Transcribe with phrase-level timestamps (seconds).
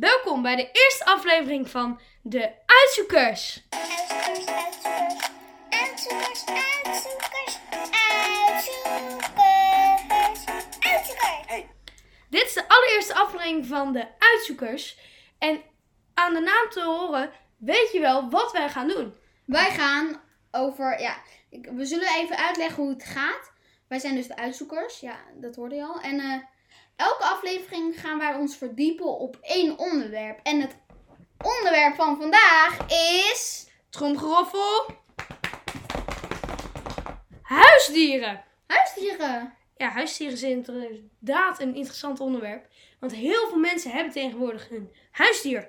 [0.00, 3.66] Welkom bij de eerste aflevering van de Uitzoekers.
[3.70, 4.46] Uitzoekers,
[5.68, 6.44] uitzoekers,
[6.84, 7.58] uitzoekers,
[8.44, 8.78] uitzoekers,
[10.02, 10.44] uitzoekers,
[10.80, 11.64] uitzoekers.
[12.28, 14.98] Dit is de allereerste aflevering van de Uitzoekers.
[15.38, 15.62] En
[16.14, 19.14] aan de naam te horen weet je wel wat wij gaan doen.
[19.46, 20.20] Wij gaan
[20.50, 21.16] over, ja,
[21.50, 23.52] we zullen even uitleggen hoe het gaat.
[23.88, 26.00] Wij zijn dus de uitzoekers, ja, dat hoorde je al.
[26.00, 26.38] En eh,
[26.96, 30.40] elke aflevering gaan wij ons verdiepen op één onderwerp.
[30.42, 30.76] En het
[31.42, 34.86] onderwerp van vandaag is Tromgeroffel.
[37.42, 38.44] Huisdieren.
[38.66, 39.54] huisdieren.
[39.76, 42.66] Ja, huisdieren zijn inderdaad een interessant onderwerp.
[43.00, 45.68] Want heel veel mensen hebben tegenwoordig een huisdier.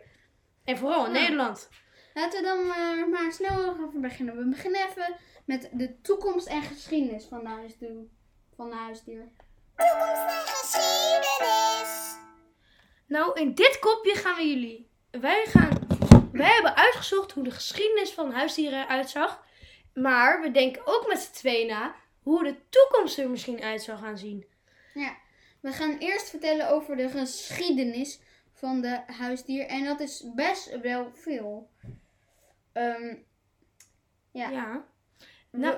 [0.64, 1.20] En vooral in Ja.
[1.20, 1.70] Nederland.
[2.14, 4.38] Laten we dan eh, maar snel over beginnen.
[4.38, 7.96] We beginnen even met de toekomst en geschiedenis van de huisdier.
[8.56, 9.28] Van de huisdier.
[9.76, 12.16] Toekomst en geschiedenis.
[13.08, 14.90] Nou, in dit kopje gaan we jullie.
[15.12, 15.88] Wij, gaan,
[16.32, 19.46] wij hebben uitgezocht hoe de geschiedenis van huisdieren eruit zag.
[19.94, 23.98] Maar we denken ook met z'n tweeën na hoe de toekomst er misschien uit zou
[23.98, 24.46] gaan zien.
[24.94, 25.18] Ja,
[25.62, 28.20] we gaan eerst vertellen over de geschiedenis
[28.54, 29.66] van de huisdier.
[29.66, 31.70] En dat is best wel veel.
[32.74, 33.16] Ehm,
[34.32, 34.50] ja.
[34.50, 34.86] Ja.
[35.52, 35.78] Nou,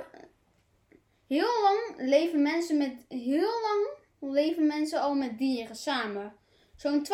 [1.28, 3.06] heel lang leven mensen met.
[3.08, 6.34] Heel lang leven mensen al met dieren samen.
[6.76, 7.08] Zo'n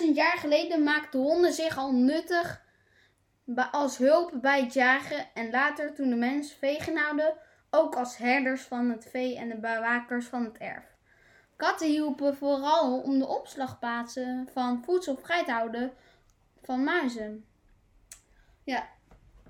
[0.00, 2.62] 12.000 jaar geleden maakten honden zich al nuttig
[3.70, 5.26] als hulp bij het jagen.
[5.34, 7.34] En later, toen de mens vee ging houden,
[7.70, 10.84] ook als herders van het vee en de bewakers van het erf.
[11.56, 15.92] Katten hielpen vooral om de opslagplaatsen van voedsel vrij te houden
[16.62, 17.44] van muizen.
[18.64, 18.88] Ja,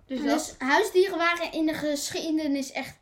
[0.06, 0.28] dus dat.
[0.28, 2.98] dus huisdieren waren in de geschiedenis echt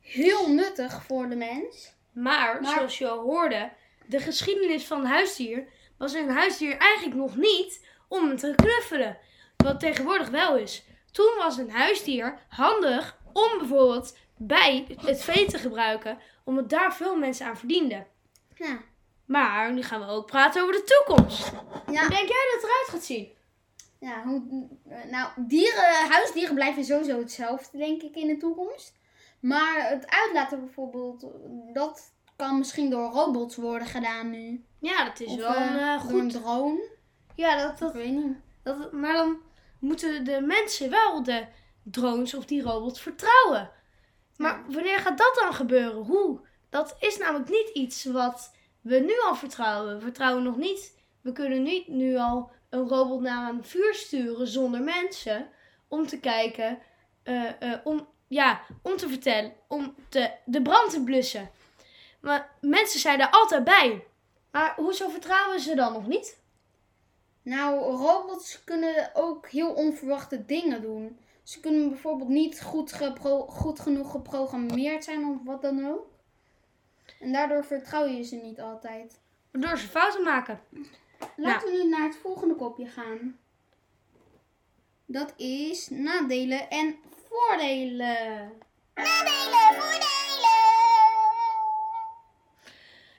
[0.00, 1.95] heel nuttig voor de mens.
[2.22, 3.70] Maar, Maar- zoals je al hoorde,
[4.06, 9.18] de geschiedenis van een huisdier was een huisdier eigenlijk nog niet om het te knuffelen.
[9.56, 10.84] Wat tegenwoordig wel is.
[11.12, 17.16] Toen was een huisdier handig om bijvoorbeeld bij het vee te gebruiken, omdat daar veel
[17.16, 18.06] mensen aan verdienden.
[18.54, 18.78] Ja.
[19.24, 21.52] Maar nu gaan we ook praten over de toekomst.
[21.90, 23.34] Ja, Hoe denk jij dat het eruit gaat zien?
[24.00, 24.68] ja hoe,
[25.10, 28.94] nou, dieren, huisdieren blijven sowieso hetzelfde, denk ik, in de toekomst.
[29.46, 31.26] Maar het uitlaten bijvoorbeeld,
[31.72, 34.64] dat kan misschien door robots worden gedaan nu.
[34.78, 36.42] Ja, dat is Of, wel een, eh, eh, door een goed.
[36.42, 36.88] drone.
[37.34, 38.36] Ja, dat, Ik dat, weet niet.
[38.62, 39.36] dat, maar dan
[39.78, 41.46] moeten de mensen wel de
[41.82, 43.70] drones of die robots vertrouwen.
[44.36, 46.02] Maar wanneer gaat dat dan gebeuren?
[46.02, 46.40] Hoe?
[46.70, 49.94] Dat is namelijk niet iets wat we nu al vertrouwen.
[49.94, 50.94] We vertrouwen nog niet.
[51.20, 55.48] We kunnen niet nu al een robot naar een vuur sturen zonder mensen.
[55.88, 56.78] Om te kijken,
[57.22, 61.50] eh, om, ja, om te vertellen, om te, de brand te blussen.
[62.20, 64.04] Maar mensen zijn er altijd bij.
[64.50, 66.38] Maar hoezo vertrouwen we ze dan nog niet?
[67.42, 71.18] Nou, robots kunnen ook heel onverwachte dingen doen.
[71.42, 76.06] Ze kunnen bijvoorbeeld niet goed, gepro- goed genoeg geprogrammeerd zijn of wat dan ook.
[77.20, 79.20] En daardoor vertrouw je ze niet altijd.
[79.50, 80.60] Waardoor ze fouten maken.
[81.36, 83.38] Laten we nu naar het volgende kopje gaan.
[85.06, 86.96] Dat is nadelen en
[87.36, 88.52] voordelen.
[88.94, 90.04] Nadelen, voordelen.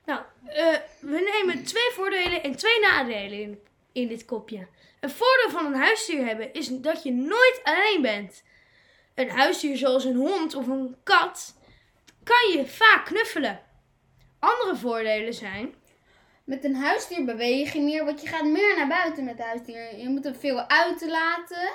[0.06, 3.60] Nou, eh, we nemen twee voordelen en twee nadelen in,
[3.92, 4.68] in dit kopje.
[5.00, 8.44] Een voordeel van een huisdier hebben is dat je nooit alleen bent.
[9.16, 11.56] Een huisdier zoals een hond of een kat
[12.24, 13.62] kan je vaak knuffelen.
[14.40, 15.76] Andere voordelen zijn,
[16.44, 19.98] Met een huisdier beweeg je meer, want je gaat meer naar buiten met huisdier.
[19.98, 21.70] Je moet er veel uit laten.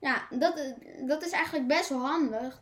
[0.00, 2.60] Ja, dat, dat is eigenlijk best wel handig.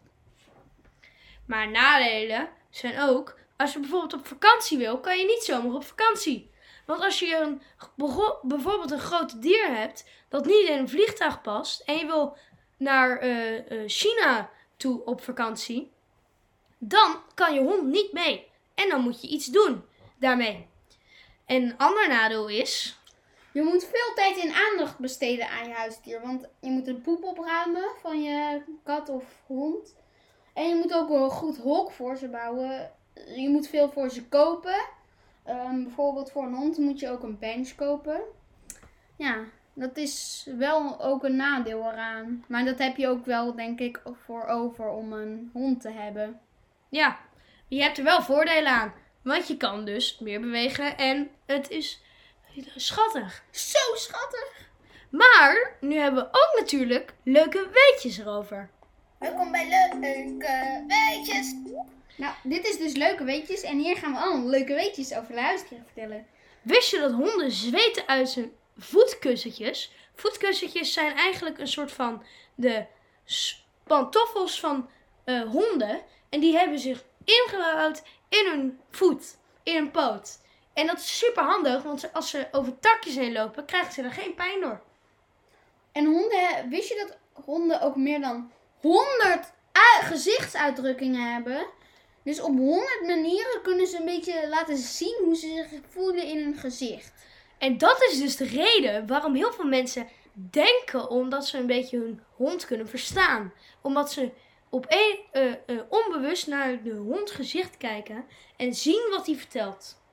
[1.47, 5.85] maar nadelen zijn ook, als je bijvoorbeeld op vakantie wil, kan je niet zomaar op
[5.85, 6.51] vakantie.
[6.87, 7.63] Want als je een,
[8.43, 12.37] bijvoorbeeld een groot dier hebt dat niet in een vliegtuig past en je wil
[12.77, 15.91] naar eh, eh, China toe op vakantie,
[16.79, 18.49] dan kan je hond niet mee.
[18.75, 19.85] En dan moet je iets doen
[20.19, 20.69] daarmee.
[21.47, 22.99] En een ander nadeel is,
[23.57, 26.21] Je moet veel tijd en aandacht besteden aan je huisdier.
[26.21, 29.97] Want je moet de poep opruimen van je kat of hond.
[30.55, 32.91] En je moet ook een goed hok voor ze bouwen.
[33.37, 34.87] Je moet veel voor ze kopen.
[35.45, 38.21] Ehm, bijvoorbeeld voor een hond moet je ook een bench kopen.
[39.17, 42.45] Ja, dat is wel ook een nadeel eraan.
[42.49, 46.41] Maar dat heb je ook wel, denk ik, voor over om een hond te hebben.
[46.89, 47.19] ja,
[47.69, 48.93] je hebt er wel voordelen aan.
[49.23, 52.05] Want je kan dus meer bewegen en het is
[52.77, 53.43] schattig.
[53.51, 54.69] Zo schattig!
[55.11, 58.71] Maar nu hebben we ook natuurlijk leuke weetjes erover.
[59.19, 61.55] Welkom bij Leuke Weetjes.
[62.17, 63.63] Nou, dit is dus leuke weetjes.
[63.63, 66.27] En hier gaan we allemaal leuke weetjes over de huisdieren vertellen.
[66.63, 69.93] Wist je dat honden zweten uit, zijn, voetkussentjes.
[70.15, 72.25] Voetkussentjes zijn eigenlijk een soort van
[72.55, 72.85] de
[73.87, 74.91] pantoffels van
[75.25, 76.03] eh, honden.
[76.29, 80.39] En die hebben zich ingebouwd in hun voet, in hun poot.
[80.77, 84.13] En dat is super handig, want als ze over takjes heen lopen, krijgen ze er
[84.13, 84.81] geen pijn door.
[85.93, 88.51] En honden, wist je dat honden ook meer dan
[88.81, 91.67] 100 ui- gezichtsuitdrukkingen hebben?
[92.23, 96.39] Dus op 100 manieren kunnen ze een beetje laten zien hoe ze zich voelen in
[96.39, 97.13] hun gezicht.
[97.59, 101.99] En dat is dus de reden waarom heel veel mensen denken omdat ze een beetje
[101.99, 103.53] hun hond kunnen verstaan.
[103.83, 104.31] Omdat ze
[104.71, 108.25] op een, eh, eh, onbewust naar de hond gezicht kijken
[108.57, 110.05] en zien wat hij vertelt.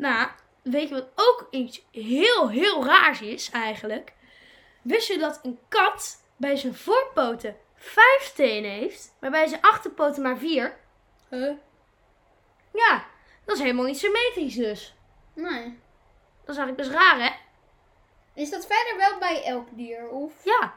[0.00, 0.28] Nou,
[0.62, 4.12] weet je wat ook iets heel, heel raars is eigenlijk?
[4.82, 10.22] Wist je dat een kat bij zijn voorpoten vijf tenen heeft, maar bij zijn achterpoten
[10.22, 10.76] maar vier?
[12.72, 13.04] Ja,
[13.44, 14.94] dat is helemaal niet symmetrisch dus.
[15.34, 15.78] Nee.
[16.44, 17.30] Dat is eigenlijk best raar, hè?
[18.34, 20.08] Is dat verder wel bij elk dier?
[20.08, 20.44] Of?
[20.44, 20.74] Ja.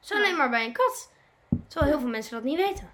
[0.00, 1.12] Zo alleen maar bij een kat.
[1.68, 2.90] Terwijl heel veel mensen dat niet weten.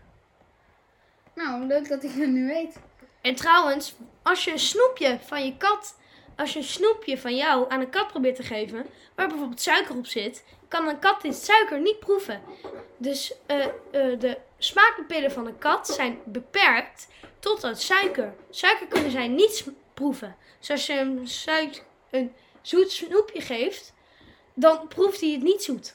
[1.34, 2.80] Nou, leuk dat ik het nu weet.
[3.24, 5.98] En trouwens, als je een snoepje van je kat,
[6.36, 9.96] als je een snoepje van jou aan een kat probeert te geven, waar bijvoorbeeld suiker
[9.96, 12.42] op zit, kan een kat dit suiker niet proeven.
[12.96, 13.70] Dus eh, eh,
[14.20, 18.34] de smaakpapillen van een kat zijn beperkt tot aan suiker.
[18.50, 20.36] Suiker kunnen zij niet proeven.
[20.58, 22.32] Dus als je suik, een
[22.62, 23.94] zoet snoepje geeft,
[24.54, 25.94] dan proeft hij het niet zoet.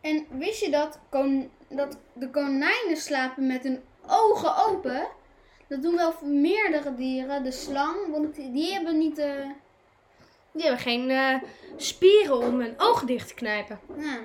[0.00, 5.16] En wist je dat, kon, dat de konijnen slapen met hun ogen open?
[5.68, 7.44] Dat doen wel meerdere dieren.
[7.44, 9.18] De slang, want die, hebben niet...
[9.18, 9.46] eh
[10.52, 11.34] Die hebben geen eh,
[11.76, 13.80] spieren om hun ogen dicht te knijpen.
[13.96, 14.18] ja.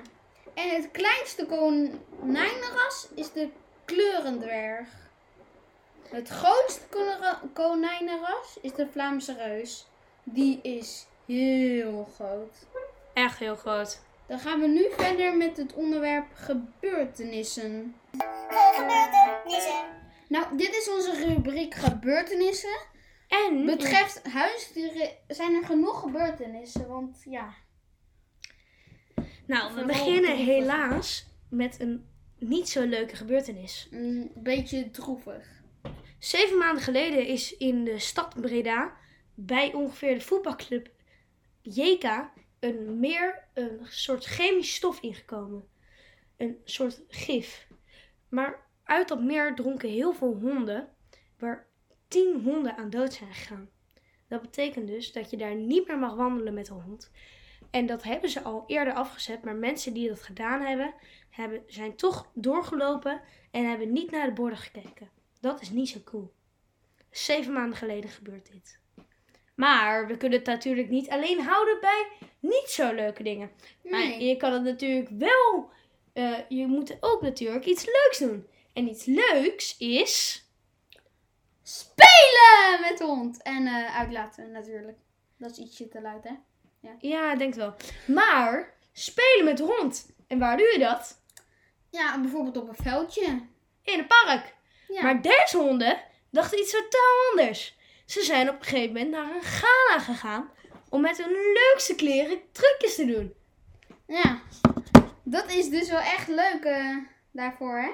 [0.53, 3.49] En het kleinste konijnenras is de
[3.85, 4.87] kleurendwerg.
[6.09, 6.81] Het grootste
[7.53, 9.87] konijnenras is de Vlaamse reus.
[10.23, 12.55] Die is heel groot.
[13.13, 13.99] Echt heel groot.
[14.27, 17.95] Dan gaan we nu verder met het onderwerp gebeurtenissen.
[18.49, 19.92] Gebeurtenissen.
[20.33, 22.79] Nou, dit is onze rubriek gebeurtenissen.
[23.27, 27.53] En Betreft huisdieren zijn er genoeg gebeurtenissen, want ja.
[29.45, 32.07] Nou, we beginnen helaas met een
[32.39, 33.87] niet zo leuke gebeurtenis.
[33.91, 35.47] Een beetje droevig.
[36.19, 38.97] Zeven maanden geleden is in de stad Breda
[39.33, 40.89] bij ongeveer de voetbalclub
[41.61, 45.67] JK een meer een soort chemisch stof ingekomen.
[46.37, 47.67] Een soort gif.
[48.29, 50.89] Maar uit dat meer dronken heel veel honden,
[51.39, 51.67] waar
[52.07, 53.69] tien honden aan dood zijn gegaan.
[54.27, 57.11] Dat betekent dus dat je daar niet meer mag wandelen met een hond.
[57.71, 60.93] En dat hebben ze al eerder afgezet, maar mensen die dat gedaan hebben,
[61.29, 63.21] hebben zijn toch doorgelopen
[63.51, 65.09] en hebben niet naar de borden gekeken.
[65.39, 66.33] Dat is niet zo cool.
[67.11, 68.79] Zeven maanden geleden gebeurt dit.
[69.55, 72.07] Maar we kunnen het natuurlijk niet alleen houden bij
[72.39, 73.51] niet zo leuke dingen.
[73.83, 74.23] Maar Nee.
[74.23, 75.69] je kan het natuurlijk wel.
[76.13, 78.47] eh, je moet ook natuurlijk iets leuks doen.
[78.73, 80.45] En iets leuks is.
[81.63, 83.41] Spelen met de hond.
[83.41, 84.97] En eh, uitlaten natuurlijk.
[85.37, 86.33] Dat is ietsje te luid, hè?
[86.99, 87.75] Ja, ik denk wel.
[88.07, 90.09] Maar spelen met de hond.
[90.27, 91.21] En waar doe je dat?
[91.89, 93.41] Ja, bijvoorbeeld op een veldje.
[93.83, 94.55] In een park.
[94.87, 95.01] Ja.
[95.03, 97.77] Maar deze honden dachten iets totaal anders.
[98.05, 100.49] Ze zijn op een gegeven moment naar een gala gegaan
[100.89, 103.33] om met hun leukste kleren trucjes te doen.
[104.07, 104.41] ja.
[105.23, 106.97] Dat is dus wel echt leuk eh,
[107.31, 107.91] daarvoor, hè?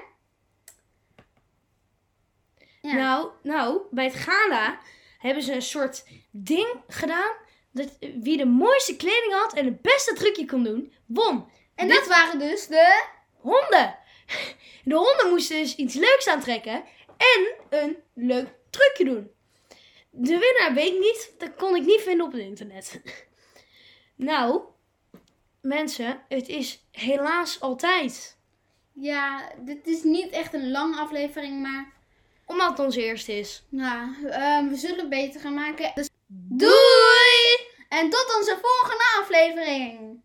[2.80, 2.94] Ja.
[2.94, 4.78] Nou, nou, bij het gala
[5.18, 7.32] hebben ze een soort ding gedaan.
[7.72, 11.48] Dat wie de mooiste kleding had en het beste trucje kon doen, won.
[11.74, 13.04] en dit- dat waren dus de...
[13.36, 13.98] Honden.
[14.84, 16.84] De honden moesten dus iets leuks aantrekken
[17.16, 19.30] en een leuk trucje doen.
[20.10, 23.00] De winnaar weet ik niet, dat kon ik niet vinden op het internet.
[24.16, 24.62] Nou,
[25.60, 28.38] mensen, het is helaas altijd.
[28.92, 31.92] Ja, dit is niet echt een lange aflevering, maar...
[32.50, 33.62] Omdat het onze eerste is.
[33.68, 35.92] Ja, eh, we zullen het beter gaan maken.
[35.94, 37.68] Dus Doei!
[37.88, 40.20] En tot onze volgende aflevering.